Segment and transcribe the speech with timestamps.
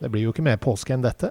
[0.00, 1.30] Det blir jo ikke mer påske enn dette.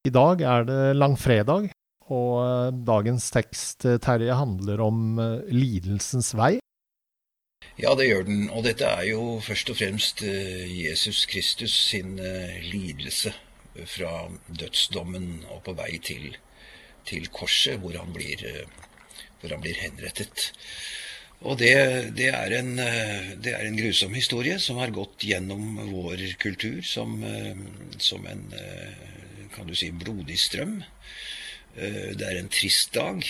[0.00, 1.66] I dag er det langfredag,
[2.08, 6.54] og eh, dagens tekst, eh, Terje, handler om eh, lidelsens vei.
[7.76, 8.46] Ja, det gjør den.
[8.48, 12.16] Og dette er jo først og fremst Jesus Kristus sin
[12.64, 13.32] lidelse
[13.88, 16.34] fra dødsdommen og på vei til,
[17.08, 18.44] til korset, hvor han, blir,
[19.40, 20.50] hvor han blir henrettet.
[21.40, 21.72] Og det,
[22.16, 27.16] det, er en, det, er en, grusom historie som har gått gjennom vår kultur som,
[27.96, 28.44] som en
[29.60, 30.80] kan du si, blodig strøm.
[31.76, 33.24] Eh, det er en trist dag.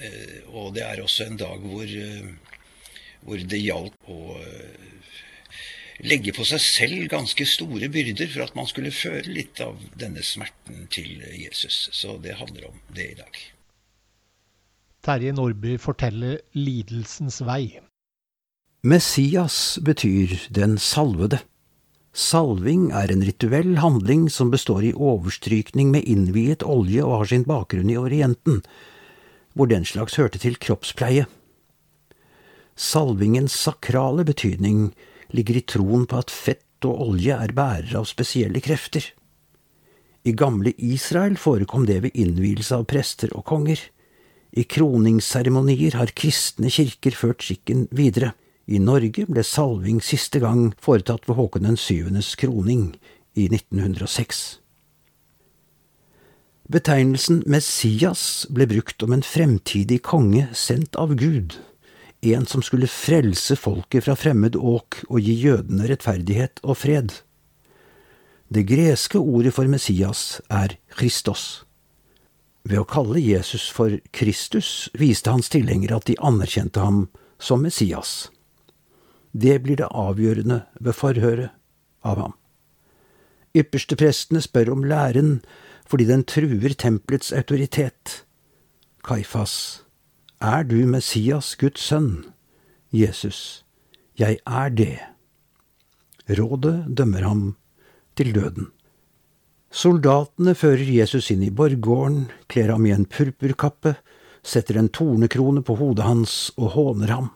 [0.00, 2.28] Eh, og det er også en dag hvor, eh,
[3.24, 4.36] hvor det gjaldt å
[6.00, 10.22] legge på seg selv ganske store byrder for at man skulle føle litt av denne
[10.24, 11.88] smerten til Jesus.
[11.92, 13.42] Så det handler om det i dag.
[15.04, 17.80] Terje Nordby forteller lidelsens vei.
[18.84, 21.42] Messias betyr den salvede.
[22.12, 27.44] Salving er en rituell handling som består i overstrykning med innviet olje og har sin
[27.46, 28.64] bakgrunn i Orienten,
[29.54, 31.28] hvor den slags hørte til kroppspleie.
[32.74, 34.90] Salvingens sakrale betydning
[35.30, 39.04] ligger i troen på at fett og olje er bærere av spesielle krefter.
[40.26, 43.78] I gamle Israel forekom det ved innvielse av prester og konger.
[44.50, 48.34] I kroningsseremonier har kristne kirker ført skikken videre.
[48.70, 52.92] I Norge ble salving siste gang foretatt ved Håkon den syvendes kroning
[53.34, 54.60] i 1906.
[56.70, 61.58] Betegnelsen Messias ble brukt om en fremtidig konge sendt av Gud,
[62.22, 67.16] en som skulle frelse folket fra fremmed åk og gi jødene rettferdighet og fred.
[68.54, 71.64] Det greske ordet for Messias er Christos.
[72.62, 77.08] Ved å kalle Jesus for Kristus viste hans tilhengere at de anerkjente ham
[77.42, 78.28] som Messias.
[79.32, 81.50] Det blir det avgjørende ved forhøret
[82.02, 82.34] av ham.
[83.56, 85.40] Yppersteprestene spør om læren
[85.90, 88.24] fordi den truer tempelets autoritet.
[89.02, 89.82] Kaifas,
[90.40, 92.30] er du Messias, Guds sønn?
[92.92, 93.64] Jesus,
[94.18, 94.98] jeg er det.
[96.30, 97.42] Rådet dømmer ham
[98.14, 98.70] til døden.
[99.70, 103.96] Soldatene fører Jesus inn i borggården, kler ham i en purpurkappe,
[104.42, 107.30] setter en tornekrone på hodet hans og håner ham.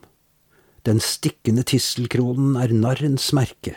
[0.84, 3.72] Den stikkende tisselkronen er narrens merke.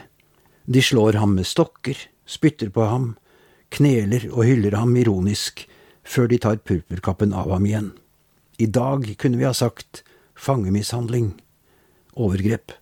[0.67, 1.95] De slår ham med stokker,
[2.27, 3.13] spytter på ham,
[3.71, 5.63] kneler og hyller ham ironisk,
[6.03, 7.93] før de tar purpurkappen av ham igjen.
[8.59, 10.03] I dag kunne vi ha sagt
[10.35, 11.31] fangemishandling,
[12.19, 12.75] overgrep.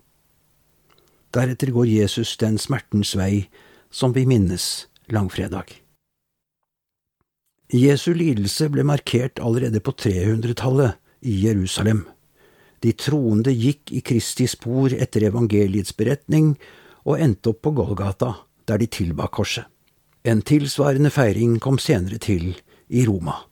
[1.36, 3.46] Deretter går Jesus den smertens vei
[3.94, 5.70] som vi minnes langfredag.
[7.74, 12.06] Jesu lidelse ble markert allerede på 300-tallet i Jerusalem.
[12.84, 16.56] De troende gikk i Kristi spor etter evangeliets beretning
[17.06, 18.34] og endte opp på Golgata,
[18.66, 19.66] der de tilba korset.
[20.26, 22.56] En tilsvarende feiring kom senere til
[22.90, 23.44] i Roma.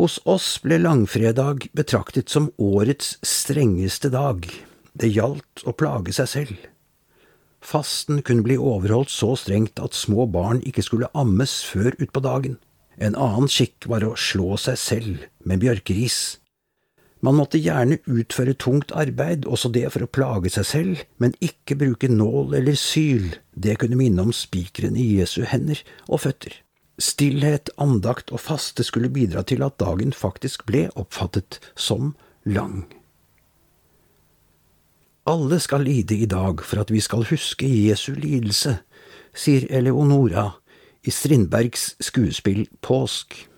[0.00, 4.46] Hos oss ble langfredag betraktet som årets strengeste dag.
[4.96, 6.56] Det gjaldt å plage seg selv.
[7.60, 12.56] Fasten kunne bli overholdt så strengt at små barn ikke skulle ammes før utpå dagen.
[12.96, 16.39] En annen skikk var å slå seg selv med bjørkeris.
[17.20, 21.76] Man måtte gjerne utføre tungt arbeid, også det for å plage seg selv, men ikke
[21.76, 26.54] bruke nål eller syl, det kunne minne om spikeren i Jesu hender og føtter.
[27.00, 32.14] Stillhet, andakt og faste skulle bidra til at dagen faktisk ble oppfattet som
[32.44, 32.86] lang.
[35.28, 38.78] Alle skal lide i dag for at vi skal huske Jesu lidelse,
[39.36, 40.48] sier Eleonora
[41.04, 43.49] i Strindbergs skuespill Påsk.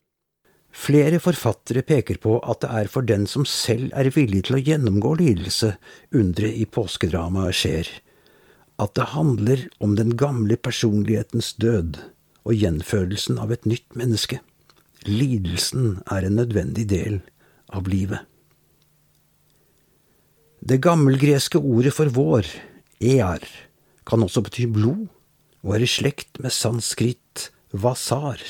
[0.73, 4.63] Flere forfattere peker på at det er for den som selv er villig til å
[4.65, 5.75] gjennomgå lidelse,
[6.17, 7.91] underet i påskedramaet skjer,
[8.81, 12.01] at det handler om den gamle personlighetens død
[12.49, 14.41] og gjenfødelsen av et nytt menneske.
[15.07, 17.21] Lidelsen er en nødvendig del
[17.69, 18.25] av livet.
[20.63, 22.47] Det gammelgreske ordet for vår,
[23.03, 23.45] ear,
[24.07, 25.09] kan også bety blod,
[25.63, 28.41] og er i slekt med sanskrit vasar,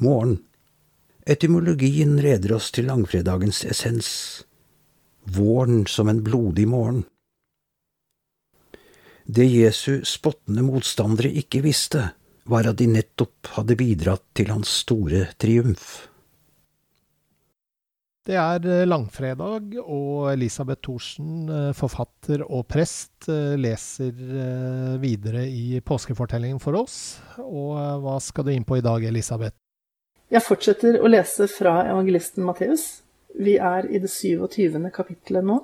[0.00, 0.38] morgen.
[1.26, 4.08] Etymologien leder oss til langfredagens essens,
[5.26, 7.02] våren som en blodig morgen.
[9.26, 12.12] Det Jesu spottende motstandere ikke visste,
[12.46, 16.06] var at de nettopp hadde bidratt til hans store triumf.
[18.26, 24.14] Det er eh, langfredag, og Elisabeth Thorsen, eh, forfatter og prest, eh, leser
[25.02, 27.18] videre i påskefortellingen for oss.
[27.42, 29.58] Og hva skal du inn på i dag, Elisabeth?
[30.26, 33.04] Jeg fortsetter å lese fra evangelisten Matteus.
[33.38, 34.74] Vi er i det 27.
[34.90, 35.60] kapittelet nå.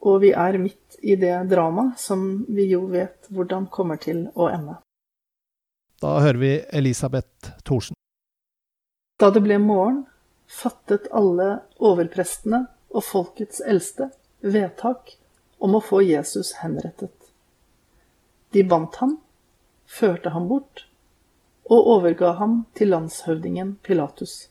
[0.00, 4.48] Og vi er midt i det dramaet som vi jo vet hvordan kommer til å
[4.48, 4.78] ende.
[6.00, 7.98] Da hører vi Elisabeth Thorsen.
[9.20, 10.06] Da det ble morgen,
[10.48, 12.64] fattet alle overprestene
[12.96, 14.08] og folkets eldste
[14.40, 15.18] vedtak
[15.60, 17.12] om å få Jesus henrettet.
[18.56, 19.18] De bandt ham,
[19.84, 20.86] førte ham bort
[21.70, 24.48] og overga ham til landshøvdingen Pilatus.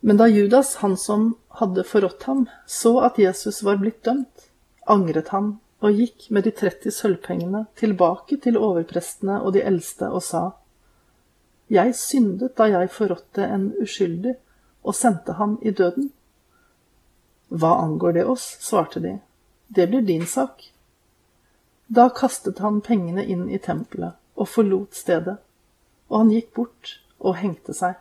[0.00, 4.50] Men da Judas, han som hadde forrådt ham, så at Jesus var blitt dømt,
[4.86, 10.22] angret han og gikk med de 30 sølvpengene tilbake til overprestene og de eldste og
[10.22, 10.50] sa,
[11.70, 14.34] Jeg syndet da jeg forrådte en uskyldig
[14.82, 16.10] og sendte ham i døden.
[17.48, 19.18] Hva angår det oss, svarte de,
[19.68, 20.64] det blir din sak.
[21.88, 25.36] Da kastet han pengene inn i tempelet og forlot stedet,
[26.08, 27.96] og han gikk bort og hengte seg.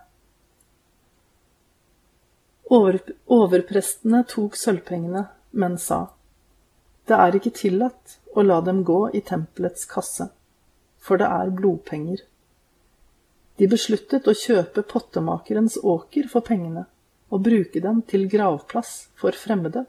[2.68, 3.00] Over,
[3.32, 6.08] overprestene tok sølvpengene, men sa,
[7.08, 10.28] det er ikke tillatt å la dem gå i tempelets kasse,
[11.00, 12.26] for det er blodpenger.
[13.58, 16.86] De besluttet å kjøpe pottemakerens åker for pengene
[17.34, 19.86] og bruke dem til gravplass for fremmede.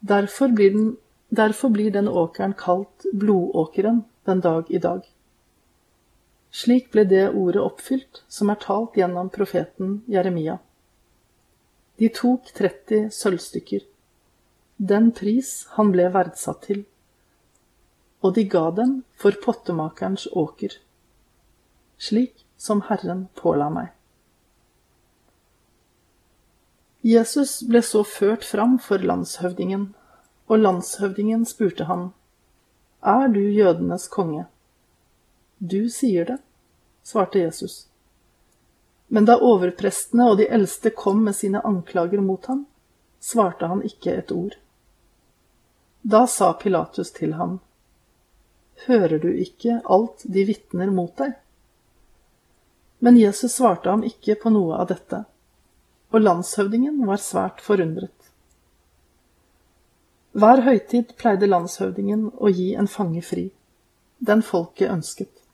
[0.00, 0.88] Derfor blir, den,
[1.28, 5.04] derfor blir den åkeren kalt Blodåkeren den dag i dag.
[6.56, 10.56] Slik ble det ordet oppfylt som er talt gjennom profeten Jeremia.
[12.00, 13.84] De tok 30 sølvstykker,
[14.76, 16.82] den pris han ble verdsatt til,
[18.24, 20.80] og de ga dem for pottemakerens åker
[21.98, 23.92] slik som Herren påla meg.
[27.06, 29.92] Jesus ble så ført fram for landshøvdingen,
[30.50, 32.10] og landshøvdingen spurte han,
[33.02, 34.46] Er du jødenes konge?
[35.58, 36.38] Du sier det,
[37.02, 37.86] svarte Jesus.
[39.06, 42.64] Men da overprestene og de eldste kom med sine anklager mot ham,
[43.20, 44.58] svarte han ikke et ord.
[46.02, 47.58] Da sa Pilatus til ham,
[48.86, 51.32] Hører du ikke alt de vitner mot deg?
[52.98, 55.22] Men Jesus svarte ham ikke på noe av dette,
[56.12, 58.12] og landshøvdingen var svært forundret.
[60.36, 63.48] Hver høytid pleide landshøvdingen å gi en fange fri,
[64.20, 65.45] den folket ønsket.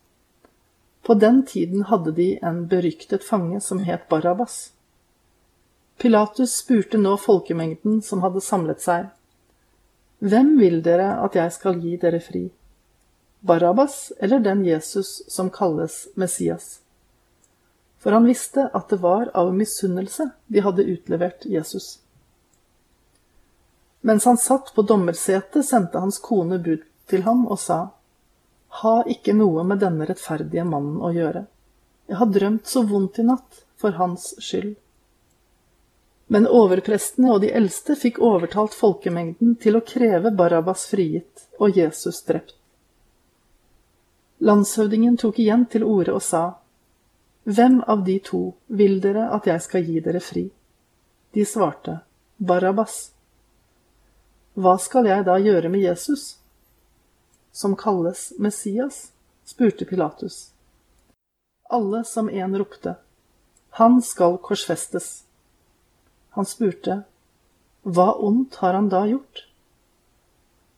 [1.02, 4.73] På den tiden hadde de en beryktet fange som het Barabas.
[5.99, 9.11] Pilatus spurte nå folkemengden som hadde samlet seg,
[10.23, 12.44] Hvem vil dere at jeg skal gi dere fri,
[13.42, 16.82] Barabas eller den Jesus som kalles Messias?
[18.02, 22.00] for han visste at det var av misunnelse de hadde utlevert Jesus.
[24.00, 27.92] Mens han satt på dommersetet, sendte hans kone bud til ham og sa,
[28.81, 31.45] Ha ikke noe med denne rettferdige mannen å gjøre.
[32.09, 34.76] Jeg har drømt så vondt i natt, for hans skyld.
[36.33, 42.23] Men overprestene og de eldste fikk overtalt folkemengden til å kreve Barabas frigitt og Jesus
[42.29, 42.55] drept.
[44.43, 46.43] Landshøvdingen tok igjen til orde og sa,
[47.45, 50.45] hvem av de to vil dere at jeg skal gi dere fri?
[51.35, 51.99] De svarte,
[52.38, 53.11] Barabas.
[54.55, 56.42] Hva skal jeg da gjøre med Jesus?
[57.52, 59.12] Som kalles Messias?
[59.44, 60.50] spurte Pilatus.
[61.68, 62.94] Alle som en ropte,
[63.71, 65.25] Han skal korsfestes.
[66.30, 67.02] Han spurte,
[67.82, 69.47] Hva ondt har han da gjort?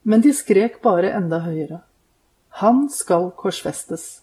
[0.01, 1.81] Men de skrek bare enda høyere,
[2.49, 4.21] Han skal korsfestes.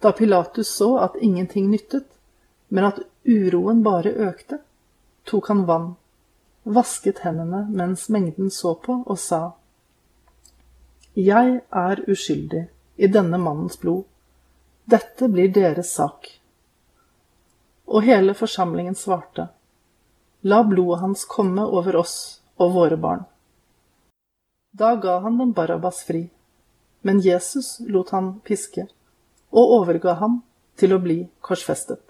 [0.00, 2.06] Da Pilatus så at ingenting nyttet,
[2.68, 4.58] men at uroen bare økte,
[5.24, 5.94] tok han vann,
[6.64, 9.56] vasket hendene mens mengden så på, og sa,
[11.16, 12.66] Jeg er uskyldig,
[13.00, 14.02] i denne mannens blod.
[14.84, 16.28] Dette blir deres sak.
[17.88, 19.46] Og hele forsamlingen svarte,
[20.44, 23.24] La blodet hans komme over oss og våre barn.
[24.76, 26.26] Da ga han den Barabas fri,
[27.00, 28.84] men Jesus lot han piske,
[29.56, 30.42] og overga ham
[30.76, 32.02] til å bli korsfestet.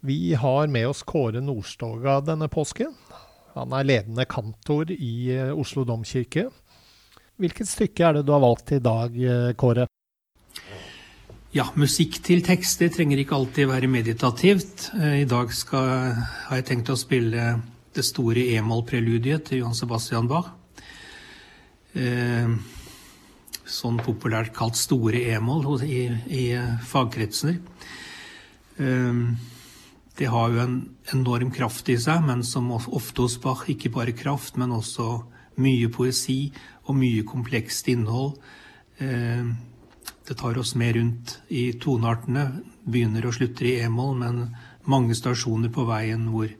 [0.00, 2.96] Vi har med oss Kåre Nordstoga denne påsken.
[3.56, 6.46] Han er ledende kantor i eh, Oslo domkirke.
[7.40, 9.86] Hvilket stykke er det du har valgt i dag, eh, Kåre?
[11.52, 14.88] Ja, musikk til tekster trenger ikke alltid være meditativt.
[14.96, 16.16] Eh, I dag skal,
[16.48, 17.58] har jeg tenkt å spille
[17.92, 20.54] det store e-moll-preludiet til Johan Sebastian Bach.
[23.68, 26.44] Sånn populært kalt store e-moll i, i
[26.88, 27.58] fagkretser.
[30.18, 30.76] Det har jo en
[31.14, 35.22] enorm kraft i seg, men som ofte hos Bach ikke bare kraft, men også
[35.62, 36.52] mye poesi
[36.86, 38.36] og mye komplekst innhold.
[39.00, 39.48] Eh,
[40.28, 42.44] det tar oss med rundt i toneartene,
[42.84, 44.44] begynner og slutter i e-moll, men
[44.90, 46.52] mange stasjoner på veien hvor,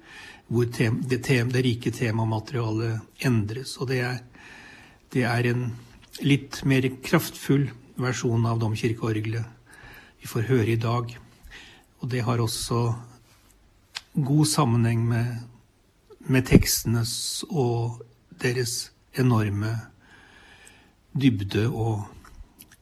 [0.48, 3.76] hvor det, det, rike temamaterialet endres.
[3.78, 4.20] Og det er,
[5.12, 5.70] det er en
[6.24, 7.68] litt mer kraftfull
[8.00, 9.58] versjon av domkirkeorgelet
[10.22, 11.10] vi får høre i dag.
[12.02, 12.84] Og det har også
[14.14, 15.26] god sammenheng med,
[16.20, 18.02] med tekstenes og
[18.42, 19.76] deres enorme
[21.14, 22.04] dybde og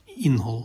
[0.07, 0.65] innhold.